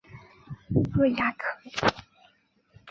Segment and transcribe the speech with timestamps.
[0.93, 1.45] 瑞亚克。